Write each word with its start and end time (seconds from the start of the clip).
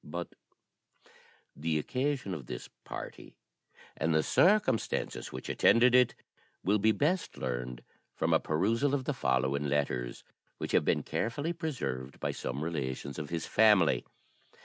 But 0.03 0.33
the 1.55 1.77
occasion 1.77 2.33
of 2.33 2.47
this 2.47 2.67
party, 2.85 3.35
and 3.95 4.15
the 4.15 4.23
circumstances 4.23 5.31
which 5.31 5.47
attended 5.47 5.93
it, 5.93 6.15
will 6.63 6.79
be 6.79 6.91
best 6.91 7.37
learned 7.37 7.83
from 8.15 8.33
a 8.33 8.39
perusal 8.39 8.95
of 8.95 9.03
the 9.05 9.13
following 9.13 9.65
letters, 9.65 10.23
which 10.57 10.71
have 10.71 10.85
been 10.85 11.03
carefully 11.03 11.53
preserved 11.53 12.19
by 12.19 12.31
some 12.31 12.63
relations 12.63 13.19
of 13.19 13.29
his 13.29 13.45
family. 13.45 14.03